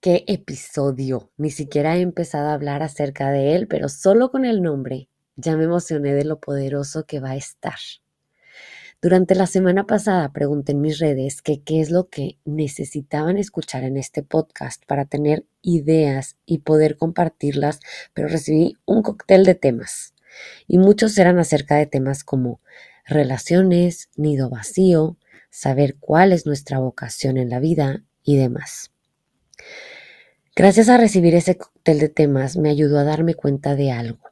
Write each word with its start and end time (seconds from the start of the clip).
¿Qué 0.00 0.24
episodio? 0.28 1.30
Ni 1.36 1.50
siquiera 1.50 1.96
he 1.96 2.00
empezado 2.00 2.48
a 2.48 2.54
hablar 2.54 2.82
acerca 2.82 3.30
de 3.30 3.54
él, 3.54 3.68
pero 3.68 3.88
solo 3.88 4.30
con 4.30 4.44
el 4.44 4.62
nombre 4.62 5.08
ya 5.36 5.56
me 5.56 5.64
emocioné 5.64 6.14
de 6.14 6.24
lo 6.24 6.40
poderoso 6.40 7.04
que 7.04 7.20
va 7.20 7.30
a 7.30 7.36
estar. 7.36 7.78
Durante 9.02 9.34
la 9.34 9.46
semana 9.46 9.86
pasada 9.86 10.30
pregunté 10.32 10.72
en 10.72 10.82
mis 10.82 10.98
redes 10.98 11.40
qué 11.40 11.60
es 11.66 11.90
lo 11.90 12.08
que 12.08 12.38
necesitaban 12.44 13.38
escuchar 13.38 13.82
en 13.84 13.96
este 13.96 14.22
podcast 14.22 14.84
para 14.86 15.06
tener 15.06 15.46
ideas 15.62 16.36
y 16.44 16.58
poder 16.58 16.98
compartirlas, 16.98 17.80
pero 18.12 18.28
recibí 18.28 18.76
un 18.84 19.02
cóctel 19.02 19.44
de 19.44 19.54
temas 19.54 20.14
y 20.66 20.78
muchos 20.78 21.16
eran 21.18 21.38
acerca 21.38 21.76
de 21.76 21.86
temas 21.86 22.24
como 22.24 22.60
relaciones, 23.06 24.10
nido 24.16 24.50
vacío, 24.50 25.16
saber 25.50 25.96
cuál 25.98 26.32
es 26.32 26.46
nuestra 26.46 26.78
vocación 26.78 27.38
en 27.38 27.48
la 27.48 27.58
vida 27.58 28.04
y 28.22 28.36
demás. 28.36 28.92
Gracias 30.56 30.88
a 30.88 30.96
recibir 30.96 31.34
ese 31.34 31.56
cóctel 31.56 31.98
de 31.98 32.08
temas 32.08 32.56
me 32.56 32.70
ayudó 32.70 32.98
a 32.98 33.04
darme 33.04 33.34
cuenta 33.34 33.76
de 33.76 33.92
algo, 33.92 34.30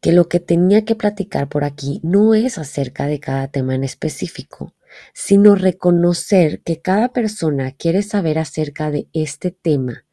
que 0.00 0.12
lo 0.12 0.28
que 0.28 0.40
tenía 0.40 0.84
que 0.84 0.94
platicar 0.94 1.48
por 1.48 1.64
aquí 1.64 2.00
no 2.02 2.34
es 2.34 2.58
acerca 2.58 3.06
de 3.06 3.20
cada 3.20 3.48
tema 3.48 3.74
en 3.74 3.84
específico, 3.84 4.74
sino 5.12 5.54
reconocer 5.54 6.62
que 6.62 6.80
cada 6.80 7.12
persona 7.12 7.72
quiere 7.72 8.02
saber 8.02 8.38
acerca 8.38 8.90
de 8.90 9.08
este 9.12 9.50
tema 9.50 10.04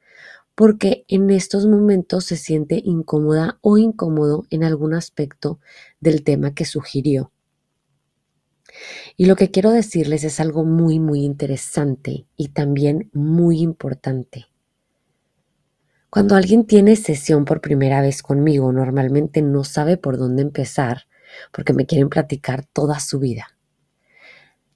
porque 0.56 1.06
en 1.08 1.30
estos 1.32 1.66
momentos 1.66 2.26
se 2.26 2.38
siente 2.38 2.82
incómoda 2.84 3.58
o 3.62 3.78
incómodo 3.78 4.46
en 4.50 4.64
algún 4.64 4.94
aspecto 4.94 5.60
del 6.00 6.24
tema 6.24 6.54
que 6.54 6.66
sugirió. 6.66 7.32
Y 9.18 9.26
lo 9.26 9.36
que 9.36 9.52
quiero 9.52 9.72
decirles 9.72 10.24
es 10.24 10.40
algo 10.40 10.64
muy, 10.64 11.00
muy 11.00 11.24
interesante 11.24 12.26
y 12.36 12.50
también 12.50 13.10
muy 13.14 13.60
importante. 13.60 14.48
Cuando 16.10 16.36
alguien 16.36 16.66
tiene 16.66 16.96
sesión 16.96 17.46
por 17.46 17.62
primera 17.62 18.02
vez 18.02 18.22
conmigo, 18.22 18.72
normalmente 18.74 19.42
no 19.42 19.64
sabe 19.64 19.98
por 19.98 20.18
dónde 20.18 20.42
empezar 20.42 21.08
porque 21.52 21.74
me 21.74 21.86
quieren 21.86 22.10
platicar 22.10 22.66
toda 22.66 23.00
su 23.00 23.20
vida. 23.20 23.58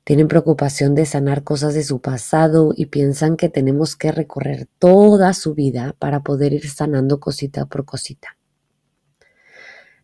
Tienen 0.05 0.27
preocupación 0.27 0.93
de 0.93 1.05
sanar 1.05 1.43
cosas 1.43 1.73
de 1.73 1.83
su 1.83 1.99
pasado 1.99 2.73
y 2.75 2.85
piensan 2.85 3.37
que 3.37 3.49
tenemos 3.49 3.95
que 3.95 4.11
recorrer 4.11 4.67
toda 4.77 5.33
su 5.33 5.55
vida 5.55 5.95
para 5.97 6.21
poder 6.21 6.53
ir 6.53 6.69
sanando 6.69 7.19
cosita 7.19 7.65
por 7.65 7.85
cosita. 7.85 8.37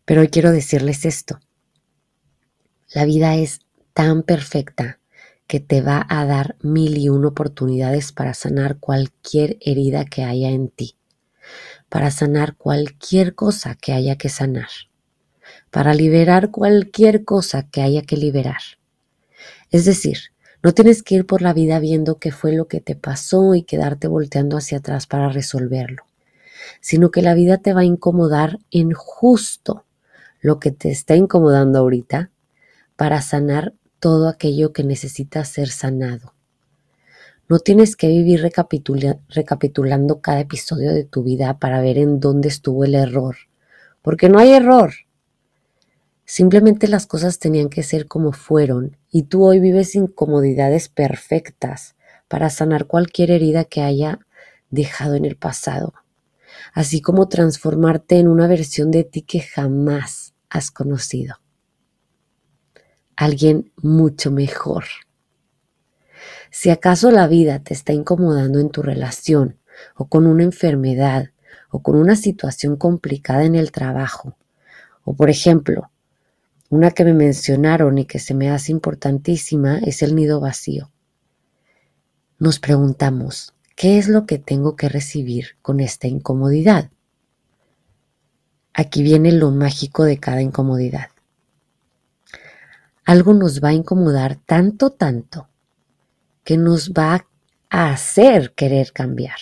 Pero 0.04 0.22
hoy 0.22 0.28
quiero 0.28 0.50
decirles 0.50 1.04
esto. 1.04 1.38
La 2.92 3.04
vida 3.04 3.36
es 3.36 3.60
tan 3.94 4.22
perfecta 4.22 4.98
que 5.46 5.60
te 5.60 5.82
va 5.82 6.06
a 6.08 6.24
dar 6.24 6.56
mil 6.62 6.96
y 6.96 7.08
una 7.08 7.28
oportunidades 7.28 8.12
para 8.12 8.34
sanar 8.34 8.78
cualquier 8.78 9.58
herida 9.60 10.04
que 10.04 10.24
haya 10.24 10.50
en 10.50 10.68
ti, 10.68 10.96
para 11.88 12.10
sanar 12.10 12.56
cualquier 12.56 13.34
cosa 13.34 13.74
que 13.74 13.92
haya 13.92 14.16
que 14.16 14.28
sanar, 14.28 14.70
para 15.70 15.94
liberar 15.94 16.50
cualquier 16.50 17.24
cosa 17.24 17.68
que 17.68 17.82
haya 17.82 18.02
que 18.02 18.16
liberar. 18.16 18.62
Es 19.70 19.84
decir, 19.84 20.18
no 20.62 20.72
tienes 20.72 21.02
que 21.02 21.16
ir 21.16 21.26
por 21.26 21.42
la 21.42 21.52
vida 21.52 21.80
viendo 21.80 22.18
qué 22.18 22.30
fue 22.30 22.52
lo 22.52 22.68
que 22.68 22.80
te 22.80 22.94
pasó 22.94 23.54
y 23.54 23.62
quedarte 23.62 24.06
volteando 24.06 24.56
hacia 24.56 24.78
atrás 24.78 25.06
para 25.06 25.28
resolverlo, 25.28 26.04
sino 26.80 27.10
que 27.10 27.20
la 27.20 27.34
vida 27.34 27.58
te 27.58 27.74
va 27.74 27.80
a 27.80 27.84
incomodar 27.84 28.60
en 28.70 28.92
justo 28.92 29.84
lo 30.40 30.60
que 30.60 30.70
te 30.70 30.90
está 30.90 31.16
incomodando 31.16 31.78
ahorita 31.78 32.30
para 32.96 33.20
sanar 33.20 33.74
todo 34.02 34.28
aquello 34.28 34.72
que 34.72 34.82
necesita 34.82 35.44
ser 35.44 35.68
sanado. 35.68 36.34
No 37.48 37.60
tienes 37.60 37.94
que 37.94 38.08
vivir 38.08 38.42
recapitulando 38.42 40.20
cada 40.20 40.40
episodio 40.40 40.92
de 40.92 41.04
tu 41.04 41.22
vida 41.22 41.60
para 41.60 41.80
ver 41.80 41.98
en 41.98 42.18
dónde 42.18 42.48
estuvo 42.48 42.84
el 42.84 42.96
error, 42.96 43.36
porque 44.02 44.28
no 44.28 44.40
hay 44.40 44.50
error, 44.50 44.92
Simplemente 46.34 46.88
las 46.88 47.06
cosas 47.06 47.38
tenían 47.38 47.68
que 47.68 47.82
ser 47.82 48.06
como 48.08 48.32
fueron 48.32 48.96
y 49.10 49.24
tú 49.24 49.44
hoy 49.44 49.60
vives 49.60 49.94
incomodidades 49.94 50.88
perfectas 50.88 51.94
para 52.26 52.48
sanar 52.48 52.86
cualquier 52.86 53.30
herida 53.30 53.64
que 53.64 53.82
haya 53.82 54.20
dejado 54.70 55.14
en 55.14 55.26
el 55.26 55.36
pasado, 55.36 55.92
así 56.72 57.02
como 57.02 57.28
transformarte 57.28 58.18
en 58.18 58.28
una 58.28 58.46
versión 58.46 58.90
de 58.90 59.04
ti 59.04 59.20
que 59.20 59.40
jamás 59.40 60.32
has 60.48 60.70
conocido. 60.70 61.41
Alguien 63.16 63.70
mucho 63.76 64.30
mejor. 64.30 64.84
Si 66.50 66.70
acaso 66.70 67.10
la 67.10 67.28
vida 67.28 67.60
te 67.60 67.74
está 67.74 67.92
incomodando 67.92 68.58
en 68.58 68.70
tu 68.70 68.82
relación 68.82 69.58
o 69.94 70.06
con 70.06 70.26
una 70.26 70.44
enfermedad 70.44 71.30
o 71.70 71.82
con 71.82 71.96
una 71.96 72.16
situación 72.16 72.76
complicada 72.76 73.44
en 73.44 73.54
el 73.54 73.72
trabajo, 73.72 74.36
o 75.04 75.14
por 75.14 75.30
ejemplo, 75.30 75.90
una 76.68 76.90
que 76.90 77.04
me 77.04 77.12
mencionaron 77.12 77.98
y 77.98 78.06
que 78.06 78.18
se 78.18 78.34
me 78.34 78.50
hace 78.50 78.72
importantísima 78.72 79.78
es 79.78 80.02
el 80.02 80.14
nido 80.14 80.40
vacío. 80.40 80.90
Nos 82.38 82.58
preguntamos, 82.58 83.54
¿qué 83.76 83.98
es 83.98 84.08
lo 84.08 84.26
que 84.26 84.38
tengo 84.38 84.74
que 84.74 84.88
recibir 84.88 85.56
con 85.62 85.80
esta 85.80 86.06
incomodidad? 86.06 86.90
Aquí 88.74 89.02
viene 89.02 89.32
lo 89.32 89.50
mágico 89.50 90.04
de 90.04 90.18
cada 90.18 90.40
incomodidad. 90.40 91.11
Algo 93.04 93.34
nos 93.34 93.62
va 93.62 93.70
a 93.70 93.74
incomodar 93.74 94.36
tanto, 94.46 94.90
tanto, 94.90 95.48
que 96.44 96.56
nos 96.56 96.92
va 96.92 97.26
a 97.70 97.90
hacer 97.90 98.52
querer 98.54 98.92
cambiar. 98.92 99.38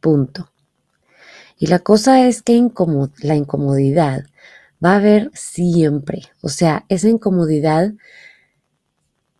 Punto. 0.00 0.50
Y 1.58 1.68
la 1.68 1.78
cosa 1.78 2.26
es 2.26 2.42
que 2.42 2.52
la 3.22 3.34
incomodidad 3.34 4.24
va 4.84 4.92
a 4.92 4.96
haber 4.96 5.30
siempre. 5.34 6.22
O 6.42 6.48
sea, 6.48 6.84
esa 6.88 7.08
incomodidad 7.08 7.92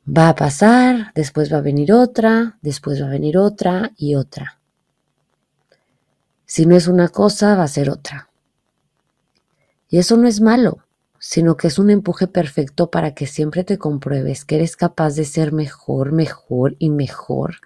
va 0.06 0.28
a 0.30 0.34
pasar, 0.34 1.12
después 1.14 1.52
va 1.52 1.58
a 1.58 1.62
venir 1.62 1.92
otra, 1.92 2.58
después 2.62 3.02
va 3.02 3.06
a 3.06 3.10
venir 3.10 3.36
otra 3.36 3.92
y 3.96 4.14
otra. 4.14 4.60
Si 6.46 6.64
no 6.64 6.76
es 6.76 6.86
una 6.86 7.08
cosa, 7.08 7.56
va 7.56 7.64
a 7.64 7.68
ser 7.68 7.90
otra. 7.90 8.30
Y 9.88 9.98
eso 9.98 10.16
no 10.16 10.26
es 10.28 10.40
malo, 10.40 10.85
sino 11.28 11.56
que 11.56 11.66
es 11.66 11.80
un 11.80 11.90
empuje 11.90 12.28
perfecto 12.28 12.88
para 12.88 13.12
que 13.12 13.26
siempre 13.26 13.64
te 13.64 13.78
compruebes 13.78 14.44
que 14.44 14.54
eres 14.54 14.76
capaz 14.76 15.16
de 15.16 15.24
ser 15.24 15.52
mejor, 15.52 16.12
mejor 16.12 16.76
y 16.78 16.88
mejor 16.88 17.56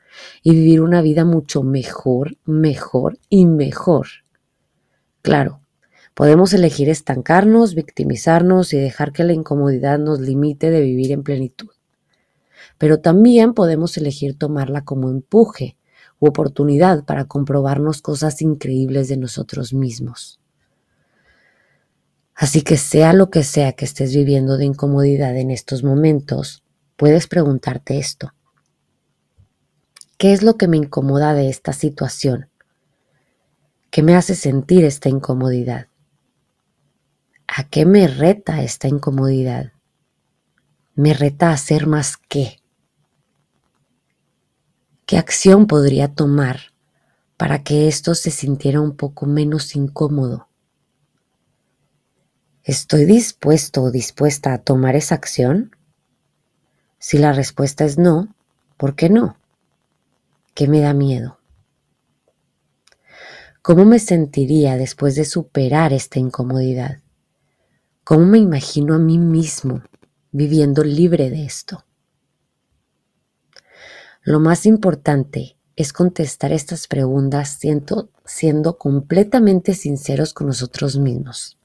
y 0.42 0.52
vivir 0.52 0.80
una 0.80 1.02
vida 1.02 1.26
mucho 1.26 1.62
mejor, 1.62 2.38
mejor 2.46 3.18
y 3.28 3.44
mejor. 3.44 4.06
Claro, 5.20 5.60
Podemos 6.14 6.52
elegir 6.52 6.88
estancarnos, 6.88 7.74
victimizarnos 7.74 8.74
y 8.74 8.78
dejar 8.78 9.12
que 9.12 9.24
la 9.24 9.32
incomodidad 9.32 9.98
nos 9.98 10.20
limite 10.20 10.70
de 10.70 10.80
vivir 10.80 11.12
en 11.12 11.22
plenitud. 11.22 11.70
Pero 12.78 13.00
también 13.00 13.54
podemos 13.54 13.96
elegir 13.96 14.36
tomarla 14.36 14.84
como 14.84 15.08
empuje 15.08 15.76
u 16.18 16.26
oportunidad 16.28 17.04
para 17.04 17.26
comprobarnos 17.26 18.02
cosas 18.02 18.42
increíbles 18.42 19.08
de 19.08 19.18
nosotros 19.18 19.72
mismos. 19.72 20.40
Así 22.40 22.62
que 22.62 22.78
sea 22.78 23.12
lo 23.12 23.28
que 23.28 23.44
sea 23.44 23.74
que 23.74 23.84
estés 23.84 24.14
viviendo 24.14 24.56
de 24.56 24.64
incomodidad 24.64 25.36
en 25.36 25.50
estos 25.50 25.84
momentos, 25.84 26.64
puedes 26.96 27.26
preguntarte 27.26 27.98
esto. 27.98 28.32
¿Qué 30.16 30.32
es 30.32 30.42
lo 30.42 30.56
que 30.56 30.66
me 30.66 30.78
incomoda 30.78 31.34
de 31.34 31.50
esta 31.50 31.74
situación? 31.74 32.48
¿Qué 33.90 34.02
me 34.02 34.16
hace 34.16 34.34
sentir 34.34 34.86
esta 34.86 35.10
incomodidad? 35.10 35.88
¿A 37.46 37.64
qué 37.64 37.84
me 37.84 38.08
reta 38.08 38.62
esta 38.62 38.88
incomodidad? 38.88 39.72
¿Me 40.94 41.12
reta 41.12 41.50
a 41.50 41.52
hacer 41.52 41.86
más 41.86 42.16
qué? 42.16 42.62
¿Qué 45.04 45.18
acción 45.18 45.66
podría 45.66 46.08
tomar 46.08 46.72
para 47.36 47.62
que 47.62 47.86
esto 47.86 48.14
se 48.14 48.30
sintiera 48.30 48.80
un 48.80 48.96
poco 48.96 49.26
menos 49.26 49.76
incómodo? 49.76 50.49
¿Estoy 52.64 53.06
dispuesto 53.06 53.82
o 53.82 53.90
dispuesta 53.90 54.52
a 54.52 54.58
tomar 54.58 54.94
esa 54.94 55.14
acción? 55.14 55.74
Si 56.98 57.16
la 57.16 57.32
respuesta 57.32 57.86
es 57.86 57.96
no, 57.96 58.34
¿por 58.76 58.94
qué 58.94 59.08
no? 59.08 59.36
¿Qué 60.54 60.68
me 60.68 60.80
da 60.80 60.92
miedo? 60.92 61.38
¿Cómo 63.62 63.86
me 63.86 63.98
sentiría 63.98 64.76
después 64.76 65.14
de 65.14 65.24
superar 65.24 65.94
esta 65.94 66.18
incomodidad? 66.18 67.00
¿Cómo 68.04 68.26
me 68.26 68.38
imagino 68.38 68.94
a 68.94 68.98
mí 68.98 69.16
mismo 69.16 69.82
viviendo 70.30 70.84
libre 70.84 71.30
de 71.30 71.44
esto? 71.44 71.86
Lo 74.22 74.38
más 74.38 74.66
importante 74.66 75.56
es 75.76 75.94
contestar 75.94 76.52
estas 76.52 76.88
preguntas 76.88 77.56
siendo, 77.58 78.10
siendo 78.26 78.76
completamente 78.76 79.72
sinceros 79.72 80.34
con 80.34 80.48
nosotros 80.48 80.98
mismos. 80.98 81.59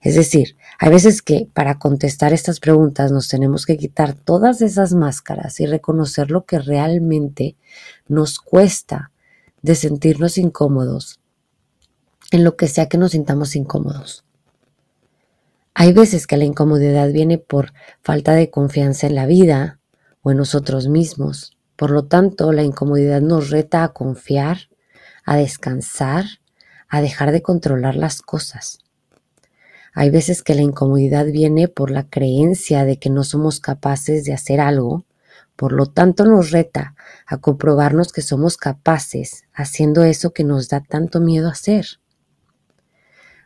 Es 0.00 0.14
decir, 0.14 0.56
hay 0.78 0.90
veces 0.90 1.22
que 1.22 1.48
para 1.52 1.78
contestar 1.78 2.32
estas 2.32 2.60
preguntas 2.60 3.10
nos 3.10 3.28
tenemos 3.28 3.66
que 3.66 3.76
quitar 3.76 4.14
todas 4.14 4.62
esas 4.62 4.94
máscaras 4.94 5.58
y 5.60 5.66
reconocer 5.66 6.30
lo 6.30 6.44
que 6.44 6.58
realmente 6.58 7.56
nos 8.06 8.38
cuesta 8.38 9.10
de 9.62 9.74
sentirnos 9.74 10.38
incómodos 10.38 11.20
en 12.30 12.44
lo 12.44 12.56
que 12.56 12.68
sea 12.68 12.88
que 12.88 12.98
nos 12.98 13.12
sintamos 13.12 13.56
incómodos. 13.56 14.24
Hay 15.74 15.92
veces 15.92 16.26
que 16.26 16.36
la 16.36 16.44
incomodidad 16.44 17.10
viene 17.12 17.38
por 17.38 17.72
falta 18.02 18.32
de 18.32 18.50
confianza 18.50 19.06
en 19.06 19.14
la 19.14 19.26
vida 19.26 19.80
o 20.22 20.30
en 20.30 20.36
nosotros 20.36 20.88
mismos. 20.88 21.56
Por 21.76 21.90
lo 21.90 22.04
tanto, 22.04 22.52
la 22.52 22.62
incomodidad 22.62 23.20
nos 23.20 23.50
reta 23.50 23.84
a 23.84 23.92
confiar, 23.92 24.68
a 25.24 25.36
descansar, 25.36 26.24
a 26.88 27.00
dejar 27.00 27.32
de 27.32 27.42
controlar 27.42 27.94
las 27.94 28.22
cosas. 28.22 28.80
Hay 30.00 30.10
veces 30.10 30.44
que 30.44 30.54
la 30.54 30.62
incomodidad 30.62 31.26
viene 31.26 31.66
por 31.66 31.90
la 31.90 32.08
creencia 32.08 32.84
de 32.84 33.00
que 33.00 33.10
no 33.10 33.24
somos 33.24 33.58
capaces 33.58 34.24
de 34.24 34.32
hacer 34.32 34.60
algo, 34.60 35.04
por 35.56 35.72
lo 35.72 35.86
tanto 35.86 36.24
nos 36.24 36.52
reta 36.52 36.94
a 37.26 37.38
comprobarnos 37.38 38.12
que 38.12 38.22
somos 38.22 38.56
capaces 38.56 39.42
haciendo 39.52 40.04
eso 40.04 40.32
que 40.32 40.44
nos 40.44 40.68
da 40.68 40.84
tanto 40.84 41.18
miedo 41.18 41.48
hacer. 41.48 41.98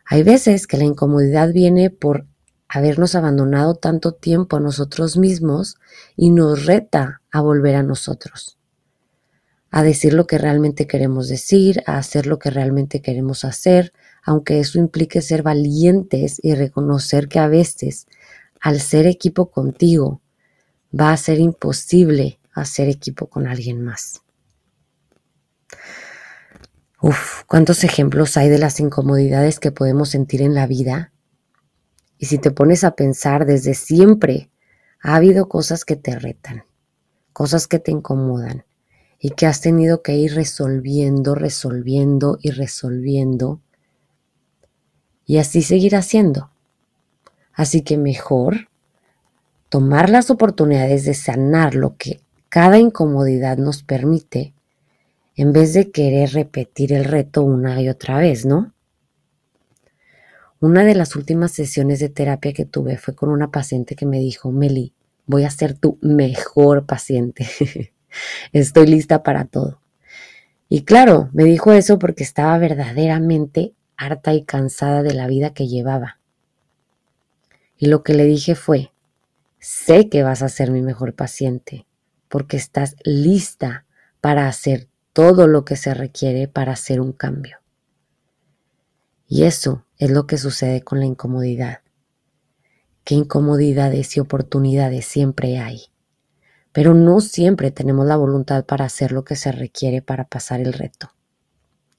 Hay 0.05 0.21
veces 0.21 0.67
que 0.67 0.77
la 0.77 0.83
incomodidad 0.83 1.51
viene 1.51 1.89
por 1.89 2.27
habernos 2.67 3.15
abandonado 3.15 3.73
tanto 3.73 4.11
tiempo 4.11 4.57
a 4.57 4.59
nosotros 4.59 5.17
mismos 5.17 5.77
y 6.15 6.29
nos 6.29 6.67
reta 6.67 7.23
a 7.31 7.41
volver 7.41 7.77
a 7.77 7.81
nosotros, 7.81 8.59
a 9.75 9.81
decir 9.81 10.13
lo 10.13 10.27
que 10.27 10.37
realmente 10.37 10.85
queremos 10.85 11.27
decir, 11.27 11.81
a 11.87 11.97
hacer 11.97 12.27
lo 12.27 12.37
que 12.37 12.51
realmente 12.51 13.01
queremos 13.01 13.43
hacer, 13.43 13.91
aunque 14.21 14.59
eso 14.59 14.77
implique 14.77 15.19
ser 15.23 15.41
valientes 15.41 16.39
y 16.43 16.53
reconocer 16.53 17.27
que 17.27 17.39
a 17.39 17.47
veces, 17.47 18.05
al 18.61 18.79
ser 18.79 19.07
equipo 19.07 19.49
contigo, 19.49 20.21
va 20.97 21.11
a 21.11 21.17
ser 21.17 21.39
imposible 21.39 22.39
hacer 22.53 22.87
equipo 22.87 23.25
con 23.25 23.47
alguien 23.47 23.83
más. 23.83 24.21
Uf, 27.01 27.41
cuántos 27.47 27.83
ejemplos 27.83 28.37
hay 28.37 28.49
de 28.49 28.59
las 28.59 28.79
incomodidades 28.79 29.59
que 29.59 29.71
podemos 29.71 30.09
sentir 30.09 30.43
en 30.43 30.53
la 30.53 30.67
vida. 30.67 31.13
Y 32.19 32.27
si 32.27 32.37
te 32.37 32.51
pones 32.51 32.83
a 32.83 32.95
pensar, 32.95 33.47
desde 33.47 33.73
siempre 33.73 34.51
ha 35.01 35.15
habido 35.15 35.49
cosas 35.49 35.83
que 35.83 35.95
te 35.95 36.19
retan, 36.19 36.63
cosas 37.33 37.67
que 37.67 37.79
te 37.79 37.89
incomodan 37.89 38.65
y 39.25 39.29
que 39.29 39.45
has 39.45 39.61
tenido 39.61 40.01
que 40.01 40.17
ir 40.17 40.35
resolviendo, 40.35 41.33
resolviendo 41.33 42.37
y 42.41 42.51
resolviendo. 42.51 43.61
Y 45.25 45.37
así 45.37 45.61
seguir 45.61 45.95
haciendo. 45.95 46.51
Así 47.53 47.83
que 47.83 47.97
mejor 47.97 48.67
tomar 49.69 50.09
las 50.09 50.29
oportunidades 50.29 51.05
de 51.05 51.13
sanar 51.13 51.73
lo 51.73 51.95
que 51.95 52.19
cada 52.49 52.79
incomodidad 52.79 53.57
nos 53.57 53.81
permite 53.81 54.53
en 55.37 55.53
vez 55.53 55.73
de 55.73 55.89
querer 55.89 56.33
repetir 56.33 56.91
el 56.91 57.05
reto 57.05 57.43
una 57.43 57.81
y 57.81 57.87
otra 57.87 58.17
vez, 58.17 58.45
¿no? 58.45 58.73
Una 60.59 60.83
de 60.83 60.95
las 60.95 61.15
últimas 61.15 61.53
sesiones 61.53 62.01
de 62.01 62.09
terapia 62.09 62.51
que 62.51 62.65
tuve 62.65 62.97
fue 62.97 63.15
con 63.15 63.29
una 63.29 63.51
paciente 63.51 63.95
que 63.95 64.05
me 64.05 64.19
dijo, 64.19 64.51
Meli, 64.51 64.93
voy 65.25 65.45
a 65.45 65.49
ser 65.49 65.75
tu 65.75 65.97
mejor 66.01 66.85
paciente. 66.85 67.47
Estoy 68.51 68.87
lista 68.87 69.23
para 69.23 69.45
todo. 69.45 69.81
Y 70.69 70.83
claro, 70.83 71.29
me 71.33 71.43
dijo 71.43 71.71
eso 71.71 71.99
porque 71.99 72.23
estaba 72.23 72.57
verdaderamente 72.57 73.73
harta 73.97 74.33
y 74.33 74.43
cansada 74.43 75.03
de 75.03 75.13
la 75.13 75.27
vida 75.27 75.53
que 75.53 75.67
llevaba. 75.67 76.19
Y 77.77 77.87
lo 77.87 78.03
que 78.03 78.13
le 78.13 78.25
dije 78.25 78.55
fue, 78.55 78.91
sé 79.59 80.09
que 80.09 80.23
vas 80.23 80.41
a 80.41 80.49
ser 80.49 80.71
mi 80.71 80.81
mejor 80.81 81.13
paciente, 81.13 81.85
porque 82.27 82.57
estás 82.57 82.95
lista 83.03 83.85
para 84.21 84.47
hacer 84.47 84.87
todo 85.13 85.47
lo 85.47 85.63
que 85.63 85.75
se 85.75 85.93
requiere 85.93 86.47
para 86.47 86.73
hacer 86.73 86.99
un 86.99 87.13
cambio. 87.13 87.57
Y 89.27 89.43
eso 89.43 89.85
es 89.97 90.11
lo 90.11 90.27
que 90.27 90.37
sucede 90.37 90.81
con 90.81 90.99
la 90.99 91.05
incomodidad. 91.05 91.79
Qué 93.03 93.15
incomodidades 93.15 94.15
y 94.17 94.19
oportunidades 94.19 95.05
siempre 95.05 95.59
hay. 95.59 95.92
Pero 96.73 96.93
no 96.93 97.21
siempre 97.21 97.71
tenemos 97.71 98.05
la 98.05 98.17
voluntad 98.17 98.65
para 98.65 98.85
hacer 98.85 99.13
lo 99.13 99.23
que 99.23 99.37
se 99.37 99.53
requiere 99.53 100.01
para 100.01 100.25
pasar 100.25 100.59
el 100.59 100.73
reto. 100.73 101.13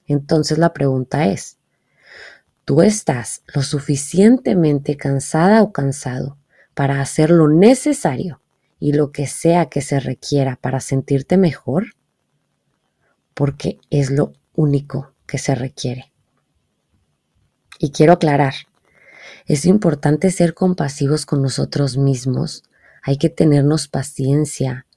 Entonces 0.05 0.59
la 0.59 0.73
pregunta 0.73 1.25
es, 1.25 1.57
¿tú 2.63 2.83
estás 2.83 3.41
lo 3.53 3.63
suficientemente 3.63 4.97
cansada 4.97 5.63
o 5.63 5.71
cansado 5.71 6.37
para 6.75 7.01
hacer 7.01 7.31
lo 7.31 7.47
necesario 7.47 8.41
y 8.79 8.93
lo 8.93 9.11
que 9.11 9.25
sea 9.25 9.65
que 9.69 9.81
se 9.81 9.99
requiera 9.99 10.57
para 10.57 10.79
sentirte 10.79 11.37
mejor? 11.37 11.87
porque 13.35 13.79
es 13.91 14.09
lo 14.09 14.33
único 14.55 15.13
que 15.27 15.37
se 15.37 15.53
requiere. 15.53 16.11
Y 17.77 17.91
quiero 17.91 18.13
aclarar, 18.13 18.55
es 19.45 19.65
importante 19.65 20.31
ser 20.31 20.55
compasivos 20.55 21.27
con 21.27 21.43
nosotros 21.43 21.97
mismos, 21.97 22.63
hay 23.07 23.17
que 23.17 23.29
tenernos 23.29 23.87
paciencia. 23.87 24.87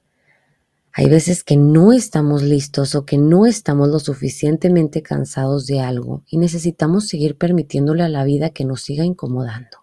Hay 0.91 1.07
veces 1.07 1.43
que 1.43 1.57
no 1.57 1.93
estamos 1.93 2.41
listos 2.41 2.95
o 2.95 3.05
que 3.05 3.19
no 3.19 3.45
estamos 3.45 3.87
lo 3.87 3.99
suficientemente 3.99 5.03
cansados 5.03 5.67
de 5.67 5.79
algo 5.81 6.23
y 6.27 6.39
necesitamos 6.39 7.07
seguir 7.07 7.37
permitiéndole 7.37 8.01
a 8.01 8.09
la 8.09 8.23
vida 8.23 8.49
que 8.49 8.65
nos 8.65 8.81
siga 8.81 9.05
incomodando. 9.05 9.77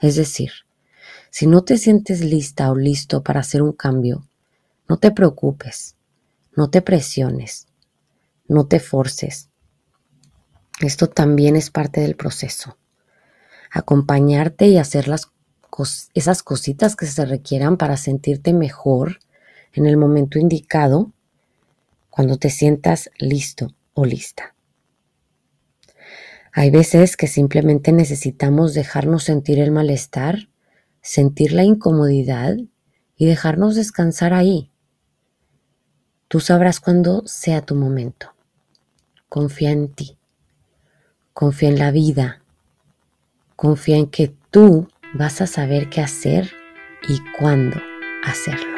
Es 0.00 0.16
decir, 0.16 0.50
si 1.30 1.46
no 1.46 1.62
te 1.62 1.78
sientes 1.78 2.24
lista 2.24 2.72
o 2.72 2.74
listo 2.74 3.22
para 3.22 3.38
hacer 3.38 3.62
un 3.62 3.72
cambio, 3.72 4.28
no 4.88 4.96
te 4.96 5.12
preocupes. 5.12 5.94
No 6.56 6.70
te 6.70 6.82
presiones, 6.82 7.68
no 8.48 8.66
te 8.66 8.80
forces. 8.80 9.48
Esto 10.80 11.08
también 11.08 11.54
es 11.54 11.70
parte 11.70 12.00
del 12.00 12.16
proceso. 12.16 12.78
Acompañarte 13.70 14.66
y 14.66 14.78
hacer 14.78 15.06
las 15.06 15.30
esas 16.14 16.42
cositas 16.42 16.96
que 16.96 17.06
se 17.06 17.24
requieran 17.24 17.76
para 17.76 17.96
sentirte 17.96 18.52
mejor 18.52 19.20
en 19.72 19.86
el 19.86 19.96
momento 19.96 20.38
indicado 20.38 21.12
cuando 22.10 22.36
te 22.36 22.50
sientas 22.50 23.10
listo 23.18 23.74
o 23.94 24.04
lista. 24.04 24.54
Hay 26.52 26.70
veces 26.70 27.16
que 27.16 27.28
simplemente 27.28 27.92
necesitamos 27.92 28.74
dejarnos 28.74 29.24
sentir 29.24 29.60
el 29.60 29.70
malestar, 29.70 30.48
sentir 31.00 31.52
la 31.52 31.62
incomodidad 31.62 32.56
y 33.16 33.26
dejarnos 33.26 33.76
descansar 33.76 34.32
ahí, 34.32 34.72
Tú 36.28 36.40
sabrás 36.40 36.78
cuándo 36.78 37.22
sea 37.26 37.62
tu 37.62 37.74
momento. 37.74 38.34
Confía 39.30 39.70
en 39.70 39.88
ti. 39.88 40.18
Confía 41.32 41.70
en 41.70 41.78
la 41.78 41.90
vida. 41.90 42.42
Confía 43.56 43.96
en 43.96 44.08
que 44.08 44.34
tú 44.50 44.88
vas 45.14 45.40
a 45.40 45.46
saber 45.46 45.88
qué 45.88 46.00
hacer 46.00 46.52
y 47.08 47.20
cuándo 47.38 47.80
hacerlo. 48.24 48.77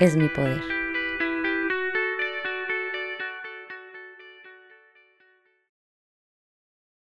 es 0.00 0.16
mi 0.16 0.28
poder. 0.30 0.79